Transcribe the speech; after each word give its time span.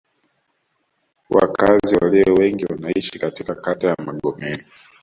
Wakazi 1.29 1.95
walio 2.01 2.35
wengi 2.35 2.65
wanaishi 2.65 3.19
katika 3.19 3.55
kata 3.55 3.87
ya 3.89 3.95
Magomeni 4.05 4.63